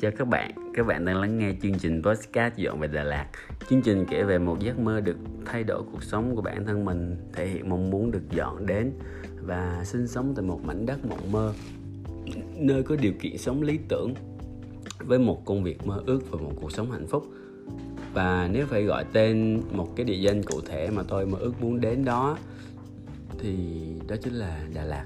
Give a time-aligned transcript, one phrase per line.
[0.00, 3.26] Chào các bạn, các bạn đang lắng nghe chương trình podcast Dọn về Đà Lạt.
[3.70, 6.84] Chương trình kể về một giấc mơ được thay đổi cuộc sống của bản thân
[6.84, 8.92] mình Thể hiện mong muốn được dọn đến
[9.42, 11.52] và sinh sống tại một mảnh đất mộng mơ
[12.56, 14.14] Nơi có điều kiện sống lý tưởng
[14.98, 17.26] Với một công việc mơ ước và một cuộc sống hạnh phúc.
[18.14, 21.52] Và nếu phải gọi tên một cái địa danh cụ thể mà tôi mơ ước
[21.60, 22.38] muốn đến đó
[23.38, 23.56] Thì
[24.08, 25.04] đó chính là Đà Lạt.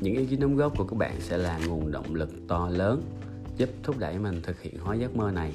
[0.00, 3.02] Những ý kiến đóng góp của các bạn sẽ là nguồn động lực to lớn
[3.56, 5.52] giúp thúc đẩy mình thực hiện hóa giấc mơ này.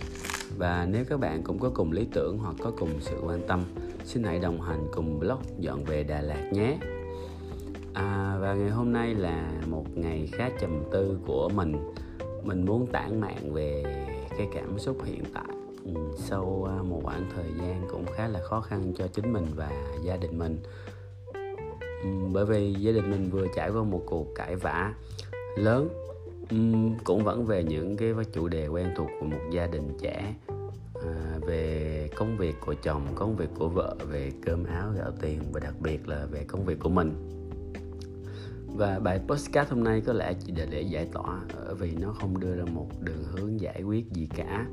[0.57, 3.63] Và nếu các bạn cũng có cùng lý tưởng hoặc có cùng sự quan tâm
[4.05, 6.77] xin hãy đồng hành cùng blog dọn về Đà Lạt nhé.
[7.93, 11.93] À, và ngày hôm nay là một ngày khá trầm tư của mình.
[12.43, 13.83] Mình muốn tản mạn về
[14.37, 15.55] cái cảm xúc hiện tại.
[15.85, 19.45] Ừ, sau à, một khoảng thời gian cũng khá là khó khăn cho chính mình
[19.55, 19.71] và
[20.03, 20.57] gia đình mình.
[22.03, 24.93] Ừ, bởi vì gia đình mình vừa trải qua một cuộc cãi vã
[25.57, 25.89] lớn
[27.03, 30.35] cũng vẫn về những cái chủ đề quen thuộc của một gia đình trẻ.
[31.05, 35.39] À, về công việc của chồng công việc của vợ về cơm áo gạo tiền
[35.51, 37.11] và đặc biệt là về công việc của mình.
[38.67, 41.41] Và bài postcard hôm nay có lẽ chỉ để để giải tỏa
[41.79, 44.67] vì nó không đưa ra một đường hướng giải quyết gì cả.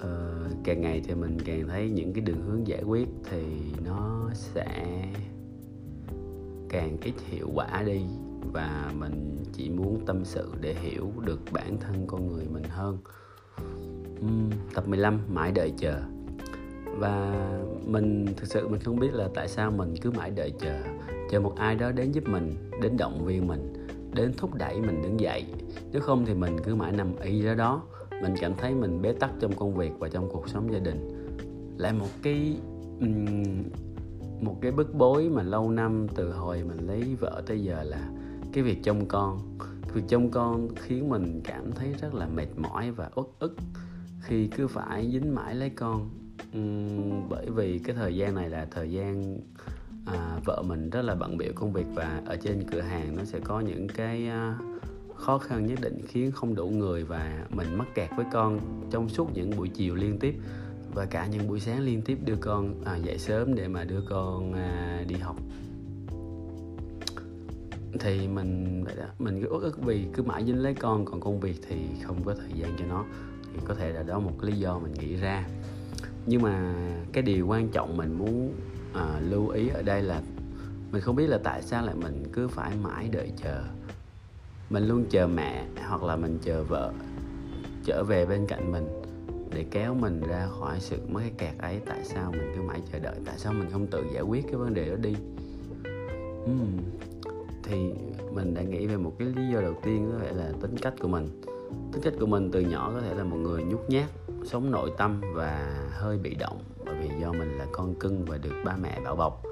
[0.00, 3.42] Ờ, càng ngày thì mình càng thấy những cái đường hướng giải quyết thì
[3.84, 5.06] nó sẽ
[6.68, 8.02] càng ít hiệu quả đi
[8.52, 12.98] và mình chỉ muốn tâm sự để hiểu được bản thân con người mình hơn.
[14.20, 16.00] Uhm, tập 15 mãi đợi chờ.
[16.98, 17.46] Và
[17.86, 20.80] mình thực sự mình không biết là tại sao mình cứ mãi đợi chờ.
[21.30, 23.72] Chờ một ai đó đến giúp mình đến động viên mình
[24.14, 25.44] đến thúc đẩy mình đứng dậy.
[25.92, 27.82] Nếu không thì mình cứ mãi nằm y ra đó.
[28.22, 31.08] Mình cảm thấy mình bế tắc trong công việc và trong cuộc sống gia đình.
[31.78, 32.56] Lại một cái
[34.40, 38.08] một cái bức bối mà lâu năm từ hồi mình lấy vợ tới giờ là
[38.54, 39.58] cái việc trông con.
[39.94, 43.56] Việc trông con khiến mình cảm thấy rất là mệt mỏi và uất ức
[44.20, 46.10] khi cứ phải dính mãi lấy con.
[46.58, 49.38] Uhm, bởi vì cái thời gian này là thời gian
[50.06, 53.24] à, vợ mình rất là bận biểu công việc và ở trên cửa hàng nó
[53.24, 54.58] sẽ có những cái à,
[55.14, 59.08] khó khăn nhất định khiến không đủ người và mình mắc kẹt với con trong
[59.08, 60.34] suốt những buổi chiều liên tiếp
[60.94, 64.00] và cả những buổi sáng liên tiếp đưa con à, dậy sớm để mà đưa
[64.00, 65.36] con à, đi học
[68.00, 71.20] thì mình vậy đó mình cứ uất ức vì cứ mãi dính lấy con còn
[71.20, 73.04] công việc thì không có thời gian cho nó.
[73.52, 75.44] Thì có thể là đó một cái lý do mình nghĩ ra.
[76.26, 76.74] Nhưng mà
[77.12, 78.54] cái điều quan trọng mình muốn
[78.94, 80.22] à, lưu ý ở đây là
[80.92, 83.62] mình không biết là tại sao lại mình cứ phải mãi đợi chờ.
[84.70, 86.92] Mình luôn chờ mẹ hoặc là mình chờ vợ
[87.84, 88.86] trở về bên cạnh mình
[89.50, 91.80] để kéo mình ra khỏi sự mất cái kẹt ấy.
[91.86, 93.16] Tại sao mình cứ mãi chờ đợi?
[93.24, 95.14] Tại sao mình không tự giải quyết cái vấn đề đó đi?
[96.44, 96.78] Uhm,
[97.64, 97.92] thì
[98.32, 100.94] mình đã nghĩ về một cái lý do đầu tiên có thể là tính cách
[101.00, 101.28] của mình.
[101.92, 104.10] Tính cách của mình từ nhỏ có thể là một người nhút nhát
[104.44, 108.38] sống nội tâm và hơi bị động bởi vì do mình là con cưng và
[108.38, 109.42] được ba mẹ bảo bọc.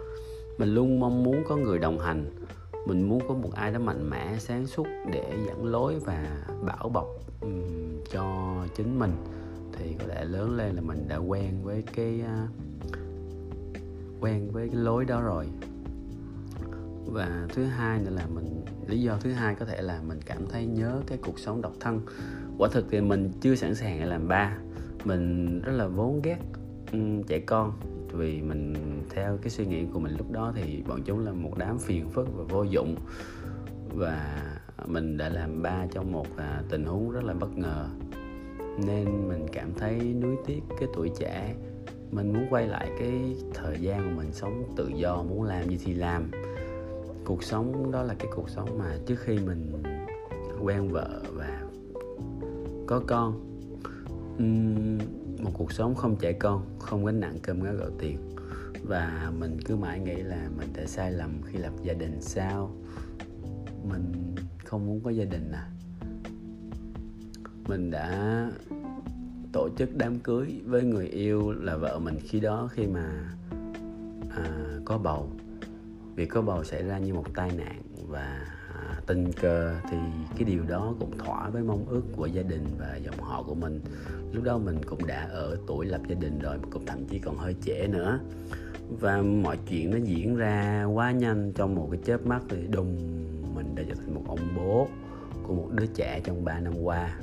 [0.58, 2.30] Mình luôn mong muốn có người đồng hành.
[2.86, 6.88] Mình muốn có một ai đó mạnh mẽ sáng suốt để dẫn lối và bảo
[6.88, 7.06] bọc
[7.40, 9.12] um, cho chính mình.
[9.72, 12.50] Thì có lẽ lớn lên là mình đã quen với cái uh,
[14.20, 15.46] quen với cái lối đó rồi
[17.06, 20.46] và thứ hai nữa là mình lý do thứ hai có thể là mình cảm
[20.46, 22.00] thấy nhớ cái cuộc sống độc thân.
[22.58, 24.58] Quả thực thì mình chưa sẵn sàng để làm ba.
[25.04, 26.38] Mình rất là vốn ghét
[26.92, 27.72] um, trẻ con.
[28.12, 28.74] Vì mình
[29.10, 32.08] theo cái suy nghĩ của mình lúc đó thì bọn chúng là một đám phiền
[32.10, 32.96] phức và vô dụng.
[33.94, 34.42] Và
[34.86, 37.88] mình đã làm ba trong một à, tình huống rất là bất ngờ.
[38.86, 41.54] Nên mình cảm thấy nuối tiếc cái tuổi trẻ.
[42.10, 45.78] Mình muốn quay lại cái thời gian mà mình sống tự do muốn làm gì
[45.84, 46.30] thì làm
[47.24, 49.82] cuộc sống đó là cái cuộc sống mà trước khi mình
[50.62, 51.62] quen vợ và
[52.86, 53.52] có con
[55.42, 58.18] một cuộc sống không trẻ con không gánh nặng cơm gáo gạo tiền.
[58.82, 62.20] Và mình cứ mãi nghĩ là mình đã sai lầm khi lập gia đình.
[62.20, 62.76] Sao?
[63.88, 65.68] Mình không muốn có gia đình à?
[67.68, 68.50] Mình đã
[69.52, 73.34] tổ chức đám cưới với người yêu là vợ mình khi đó khi mà
[74.30, 75.30] à, có bầu
[76.14, 79.96] việc có bầu xảy ra như một tai nạn và à, tình cờ thì
[80.36, 83.54] cái điều đó cũng thỏa với mong ước của gia đình và dòng họ của
[83.54, 83.80] mình.
[84.32, 87.36] Lúc đó mình cũng đã ở tuổi lập gia đình rồi, cũng thậm chí còn
[87.36, 88.20] hơi trẻ nữa.
[89.00, 92.96] Và mọi chuyện nó diễn ra quá nhanh trong một cái chớp mắt thì đùng,
[93.54, 94.88] mình đã trở thành một ông bố
[95.42, 97.18] của một đứa trẻ trong 3 năm qua.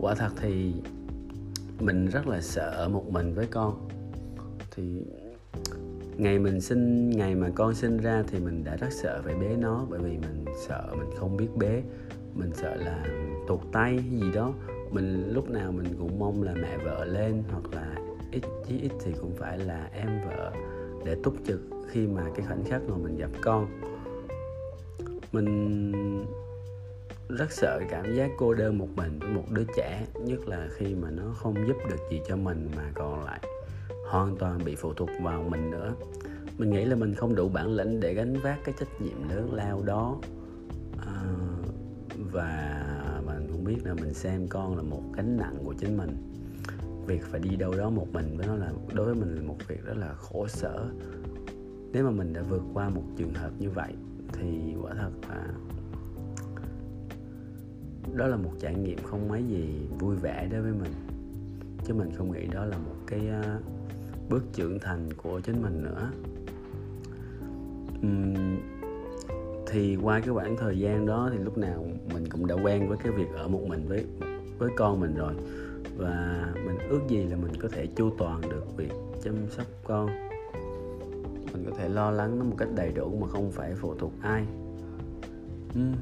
[0.00, 0.74] Quả thật thì
[1.80, 3.89] mình rất là sợ một mình với con
[4.70, 5.02] thì
[6.16, 9.56] ngày mình sinh, ngày mà con sinh ra thì mình đã rất sợ phải bế
[9.56, 11.82] nó, bởi vì mình sợ mình không biết bế.
[12.34, 13.06] Mình sợ là
[13.48, 14.54] tụt tay gì đó.
[14.90, 17.94] Mình lúc nào mình cũng mong là mẹ vợ lên, hoặc là
[18.32, 20.52] ít, chí ít thì cũng phải là em vợ
[21.04, 23.80] để túc trực khi mà cái khoảnh khắc mà mình gặp con.
[25.32, 25.92] Mình
[27.28, 30.94] rất sợ cảm giác cô đơn một mình với một đứa trẻ, nhất là khi
[30.94, 33.40] mà nó không giúp được gì cho mình mà còn lại
[34.10, 35.94] hoàn toàn bị phụ thuộc vào mình nữa.
[36.58, 39.54] Mình nghĩ là mình không đủ bản lĩnh để gánh vác cái trách nhiệm lớn
[39.54, 40.16] lao đó.
[40.98, 41.22] À,
[42.32, 42.82] và
[43.26, 46.10] mình cũng biết là mình xem con là một gánh nặng của chính mình.
[47.06, 49.56] Việc phải đi đâu đó một mình với nó là đối với mình là một
[49.68, 50.86] việc rất là khổ sở.
[51.92, 53.92] Nếu mà mình đã vượt qua một trường hợp như vậy
[54.32, 55.46] thì quả thật là
[58.14, 60.92] đó là một trải nghiệm không mấy gì vui vẻ đối với mình.
[61.84, 63.79] Chứ mình không nghĩ đó là một cái uh,
[64.30, 66.10] bước trưởng thành của chính mình nữa.
[68.06, 68.58] Uhm,
[69.66, 72.98] thì qua cái khoảng thời gian đó thì lúc nào mình cũng đã quen với
[73.02, 74.06] cái việc ở một mình với
[74.58, 75.34] với con mình rồi.
[75.96, 78.92] Và mình ước gì là mình có thể chu toàn được việc
[79.22, 80.06] chăm sóc con.
[81.52, 84.12] Mình có thể lo lắng nó một cách đầy đủ mà không phải phụ thuộc
[84.22, 84.46] ai.
[85.78, 85.94] Uhm,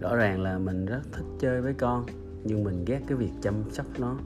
[0.00, 2.06] rõ ràng là mình rất thích chơi với con
[2.44, 4.16] nhưng mình ghét cái việc chăm sóc nó.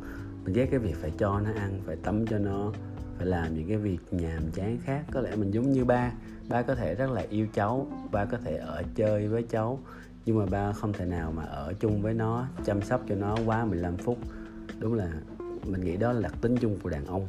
[0.45, 2.73] Mình ghét cái việc phải cho nó ăn phải tắm cho nó
[3.19, 5.05] phải làm những cái việc nhàm chán khác.
[5.13, 6.13] Có lẽ mình giống như ba
[6.49, 9.81] ba có thể rất là yêu cháu ba có thể ở chơi với cháu
[10.27, 13.37] nhưng mà ba không thể nào mà ở chung với nó chăm sóc cho nó
[13.47, 14.19] quá 15 phút.
[14.79, 15.13] Đúng là
[15.67, 17.29] mình nghĩ đó là đặc tính chung của đàn ông.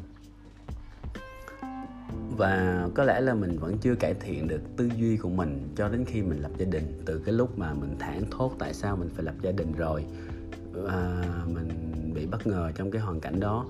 [2.37, 5.89] Và có lẽ là mình vẫn chưa cải thiện được tư duy của mình cho
[5.89, 8.95] đến khi mình lập gia đình từ cái lúc mà mình thản thốt tại sao
[8.95, 10.05] mình phải lập gia đình rồi
[10.87, 11.23] à,
[11.53, 11.69] mình
[12.13, 13.65] bị bất ngờ trong cái hoàn cảnh đó.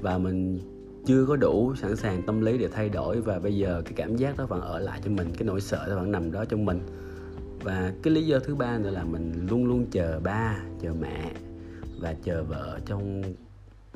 [0.00, 0.58] Và mình
[1.08, 4.16] chưa có đủ sẵn sàng tâm lý để thay đổi và bây giờ cái cảm
[4.16, 6.64] giác đó vẫn ở lại cho mình cái nỗi sợ đó vẫn nằm đó trong
[6.64, 6.80] mình.
[7.62, 11.32] Và cái lý do thứ ba nữa là mình luôn luôn chờ ba chờ mẹ
[12.00, 13.22] và chờ vợ trong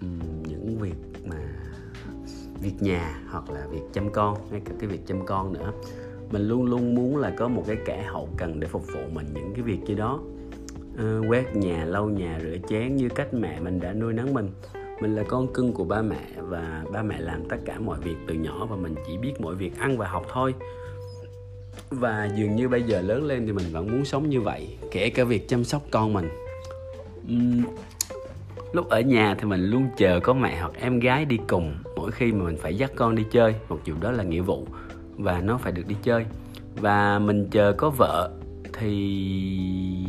[0.02, 0.94] um, những việc
[1.24, 1.36] mà
[2.62, 5.72] việc nhà hoặc là việc chăm con hay cả cái việc chăm con nữa.
[6.30, 9.26] Mình luôn luôn muốn là có một cái kẻ hậu cần để phục vụ mình
[9.34, 10.20] những cái việc như đó.
[10.98, 14.48] Ờ, quét nhà lau nhà rửa chén như cách mẹ mình đã nuôi nấng mình
[15.02, 18.16] mình là con cưng của ba mẹ và ba mẹ làm tất cả mọi việc
[18.26, 20.54] từ nhỏ và mình chỉ biết mọi việc ăn và học thôi.
[21.90, 25.10] Và dường như bây giờ lớn lên thì mình vẫn muốn sống như vậy kể
[25.10, 26.28] cả việc chăm sóc con mình.
[27.32, 27.64] Uhm,
[28.72, 32.10] lúc ở nhà thì mình luôn chờ có mẹ hoặc em gái đi cùng mỗi
[32.10, 34.66] khi mà mình phải dắt con đi chơi mặc dù đó là nghĩa vụ
[35.16, 36.26] và nó phải được đi chơi.
[36.76, 38.30] Và mình chờ có vợ
[38.78, 38.86] thì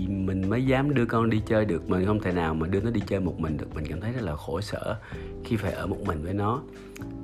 [0.09, 2.91] mình mới dám đưa con đi chơi được mình không thể nào mà đưa nó
[2.91, 3.75] đi chơi một mình được.
[3.75, 4.95] Mình cảm thấy rất là khổ sở
[5.43, 6.61] khi phải ở một mình với nó.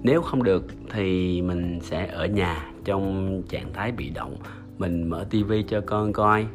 [0.03, 4.37] Nếu không được thì mình sẽ ở nhà trong trạng thái bị động.
[4.77, 6.45] Mình mở tivi cho con coi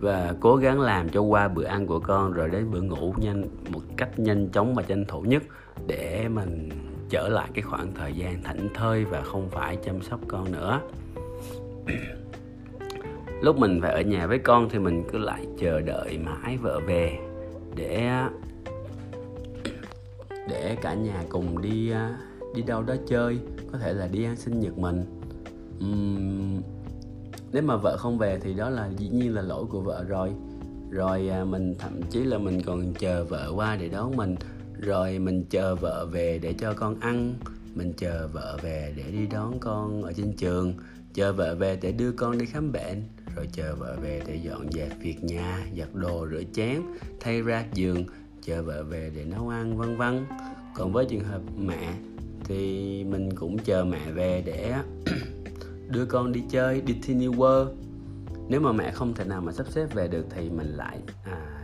[0.00, 3.44] và cố gắng làm cho qua bữa ăn của con rồi đến bữa ngủ nhanh,
[3.68, 5.42] một cách nhanh chóng và tranh thủ nhất
[5.86, 6.68] để mình
[7.10, 10.80] trở lại cái khoảng thời gian thảnh thơi và không phải chăm sóc con nữa
[13.42, 16.80] lúc mình phải ở nhà với con thì mình cứ lại chờ đợi mãi vợ
[16.86, 17.18] về
[17.76, 18.10] để
[20.48, 23.38] để cả nhà cùng đi uh, đi đâu đó chơi
[23.72, 25.04] có thể là đi ăn sinh nhật mình.
[25.84, 26.62] Uhm,
[27.52, 30.30] nếu mà vợ không về thì đó là dĩ nhiên là lỗi của vợ rồi.
[30.90, 34.36] Rồi à, mình thậm chí là mình còn chờ vợ qua để đón mình.
[34.80, 37.34] Rồi mình chờ vợ về để cho con ăn.
[37.74, 40.74] Mình chờ vợ về để đi đón con ở trên trường.
[41.14, 43.02] Chờ vợ về để đưa con đi khám bệnh
[43.36, 46.82] rồi chờ vợ về để dọn dẹp việc nhà giặt đồ rửa chén
[47.20, 48.04] thay ra giường
[48.42, 50.26] chờ vợ về để nấu ăn vân vân.
[50.74, 51.94] Còn với trường hợp mẹ
[52.44, 54.74] thì mình cũng chờ mẹ về để
[55.88, 57.74] đưa con đi chơi đi Disney World.
[58.48, 61.58] Nếu mà mẹ không thể nào mà sắp xếp về được thì mình lại à,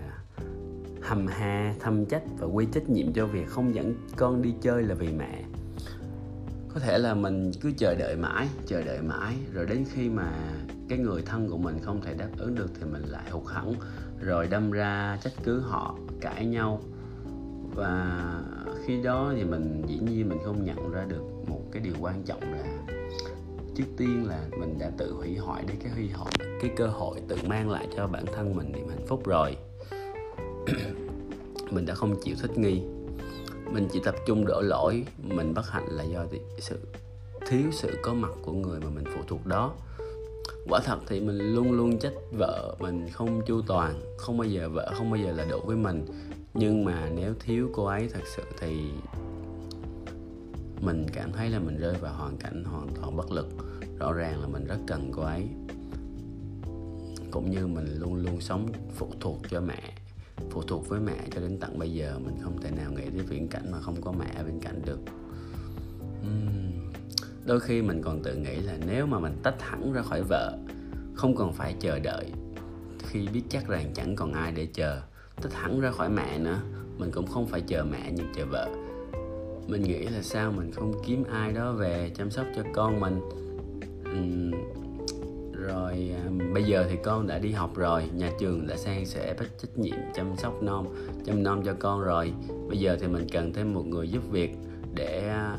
[1.02, 4.82] hầm hà thâm trách và quy trách nhiệm cho việc không dẫn con đi chơi
[4.82, 5.42] là vì mẹ.
[6.74, 10.32] Có thể là mình cứ chờ đợi mãi chờ đợi mãi rồi đến khi mà
[10.88, 13.74] cái người thân của mình không thể đáp ứng được thì mình lại hụt hẫng,
[14.20, 16.80] rồi đâm ra trách cứ họ, cãi nhau.
[17.74, 18.20] Và
[18.84, 22.22] khi đó thì mình dĩ nhiên mình không nhận ra được một cái điều quan
[22.22, 22.84] trọng là
[23.74, 26.28] trước tiên là mình đã tự hủy hoại đi, cái huy vọng
[26.60, 29.56] cái cơ hội tự mang lại cho bản thân mình niềm hạnh phúc rồi.
[31.70, 32.82] Mình đã không chịu thích nghi.
[33.72, 36.26] Mình chỉ tập trung đổ lỗi, mình bất hạnh là do
[36.58, 36.78] sự,
[37.48, 39.74] thiếu sự có mặt của người mà mình phụ thuộc đó
[40.68, 44.68] quả thật thì mình luôn luôn trách vợ mình không chu toàn, không bao giờ
[44.68, 46.06] vợ, không bao giờ là đủ với mình.
[46.54, 48.76] Nhưng mà nếu thiếu cô ấy thật sự thì
[50.80, 53.48] mình cảm thấy là mình rơi vào hoàn cảnh hoàn toàn bất lực.
[53.98, 55.48] Rõ ràng là mình rất cần cô ấy.
[57.30, 59.94] Cũng như mình luôn luôn sống phụ thuộc cho mẹ,
[60.50, 62.18] phụ thuộc với mẹ cho đến tận bây giờ.
[62.18, 64.98] Mình không thể nào nghĩ đến viễn cảnh mà không có mẹ bên cạnh được
[67.46, 70.58] đôi khi mình còn tự nghĩ là nếu mà mình tách hẳn ra khỏi vợ
[71.14, 72.26] không còn phải chờ đợi
[72.98, 75.00] khi biết chắc rằng chẳng còn ai để chờ
[75.42, 76.60] tách hẳn ra khỏi mẹ nữa
[76.98, 78.68] mình cũng không phải chờ mẹ nhưng chờ vợ.
[79.68, 83.20] Mình nghĩ là sao mình không kiếm ai đó về chăm sóc cho con mình.
[84.10, 84.50] Uhm,
[85.52, 89.34] rồi à, bây giờ thì con đã đi học rồi nhà trường đã sang sẻ
[89.38, 90.94] bắt trách nhiệm chăm sóc non
[91.26, 92.32] chăm nom cho con rồi.
[92.68, 94.56] Bây giờ thì mình cần thêm một người giúp việc
[94.94, 95.58] để à,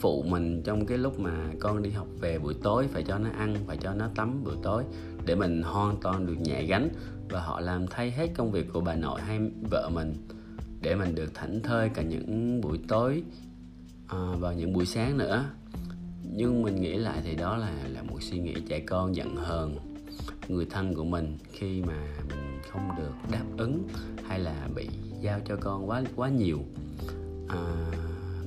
[0.00, 3.30] phụ mình trong cái lúc mà con đi học về buổi tối phải cho nó
[3.38, 4.84] ăn phải cho nó tắm buổi tối
[5.26, 6.88] để mình hoàn toàn được nhẹ gánh
[7.28, 9.40] và họ làm thay hết công việc của bà nội hay
[9.70, 10.14] vợ mình
[10.82, 13.22] để mình được thảnh thơi cả những buổi tối
[14.08, 15.44] à, và những buổi sáng nữa.
[16.32, 19.76] Nhưng mình nghĩ lại thì đó là là một suy nghĩ trẻ con giận hờn
[20.48, 23.88] người thân của mình khi mà mình không được đáp ứng
[24.28, 24.88] hay là bị
[25.20, 26.58] giao cho con quá quá nhiều.
[27.48, 27.86] À,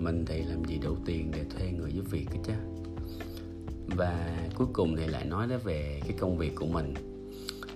[0.03, 2.53] mình thì làm gì đủ tiền để thuê người giúp việc cái chứ?
[3.87, 6.93] Và cuối cùng thì lại nói đến về cái công việc của mình.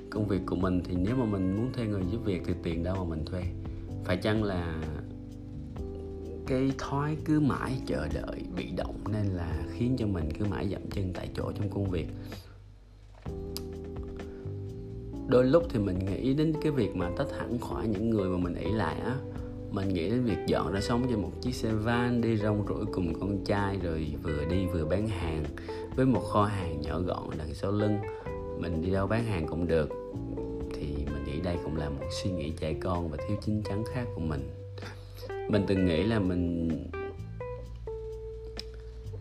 [0.10, 2.84] Công việc của mình thì nếu mà mình muốn thuê người giúp việc thì tiền
[2.84, 3.44] đâu mà mình thuê.
[4.06, 4.84] Phải chăng là
[6.48, 10.70] cái thói cứ mãi chờ đợi bị động nên là khiến cho mình cứ mãi
[10.70, 12.08] dậm chân tại chỗ trong công việc?
[15.28, 18.38] Đôi lúc thì mình nghĩ đến cái việc mà tách hẳn khỏi những người mà
[18.38, 19.16] mình ỷ lại á
[19.72, 22.86] mình nghĩ đến việc dọn ra sống trên một chiếc xe van đi rong ruổi
[22.94, 25.44] cùng con trai rồi vừa đi vừa bán hàng
[25.96, 27.98] với một kho hàng nhỏ gọn đằng sau lưng.
[28.60, 29.90] Mình đi đâu bán hàng cũng được.
[30.74, 33.84] Thì mình nghĩ đây cũng là một suy nghĩ trẻ con và thiếu chín chắn
[33.94, 34.50] khác của mình.
[35.50, 36.70] Mình từng nghĩ là mình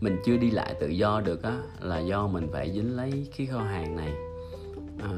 [0.01, 3.47] mình chưa đi lại tự do được á là do mình phải dính lấy cái
[3.47, 4.11] kho hàng này.
[5.01, 5.11] À,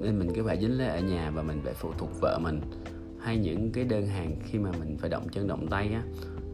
[0.00, 2.60] nên mình cứ phải dính lấy ở nhà và mình phải phụ thuộc vợ mình
[3.20, 6.02] hay những cái đơn hàng khi mà mình phải động chân động tay á.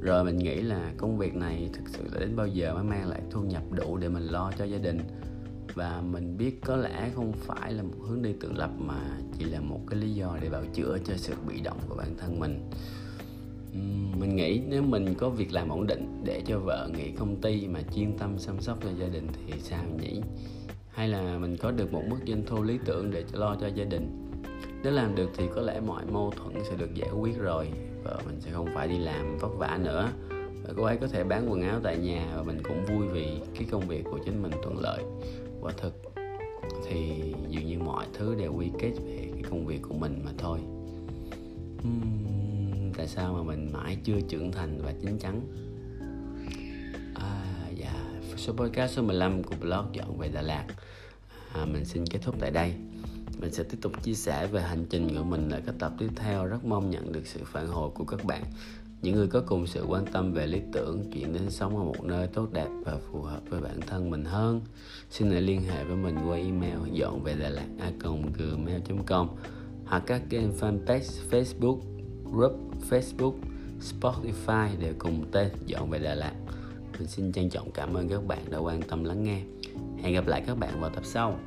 [0.01, 3.09] Rồi mình nghĩ là công việc này thực sự là đến bao giờ mới mang
[3.09, 4.99] lại thu nhập đủ để mình lo cho gia đình.
[5.75, 9.45] Và mình biết có lẽ không phải là một hướng đi tự lập mà chỉ
[9.45, 12.41] là một cái lý do để bào chữa cho sự bị động của bản thân
[12.41, 12.71] mình.
[14.21, 17.69] Mình nghĩ nếu mình có việc làm ổn định để cho vợ nghỉ công ty
[17.69, 20.21] mà chuyên tâm chăm sóc cho gia đình thì sao nhỉ?
[20.89, 23.85] Hay là mình có được một mức doanh thu lý tưởng để lo cho gia
[23.85, 24.24] đình?
[24.85, 27.69] Nếu làm được thì có lẽ mọi mâu thuẫn sẽ được giải quyết rồi
[28.03, 30.09] và mình sẽ không phải đi làm vất vả nữa.
[30.65, 33.27] Và cô ấy có thể bán quần áo tại nhà và mình cũng vui vì
[33.55, 35.03] cái công việc của chính mình thuận lợi.
[35.61, 35.95] Quả thực
[36.89, 40.31] thì dường như mọi thứ đều quy kết về cái công việc của mình mà
[40.39, 40.59] thôi.
[41.89, 45.41] Uhm, tại sao mà mình mãi chưa trưởng thành và chín chắn?
[47.15, 47.95] À dạ.
[48.37, 50.65] Số podcast số 15 của blog dọn về Đà Lạt.
[51.55, 52.75] À, mình xin kết thúc tại đây
[53.41, 56.09] mình sẽ tiếp tục chia sẻ về hành trình của mình ở các tập tiếp
[56.17, 56.47] theo.
[56.47, 58.45] Rất mong nhận được sự phản hồi của các bạn.
[59.03, 62.05] Những người có cùng sự quan tâm về lý tưởng chuyển đến sống ở một
[62.05, 64.61] nơi tốt đẹp và phù hợp với bản thân mình hơn,
[65.11, 67.93] xin hãy liên hệ với mình qua email dọn về đà lạt a
[68.39, 69.29] gmail com
[69.87, 71.79] hoặc các kênh fanpage facebook,
[72.33, 72.53] group
[72.91, 73.35] facebook,
[73.81, 76.35] spotify đều cùng tên dọn về đà lạt.
[76.99, 79.43] Mình xin trân trọng cảm ơn các bạn đã quan tâm lắng nghe.
[80.03, 81.39] Hẹn gặp lại các bạn vào tập sau.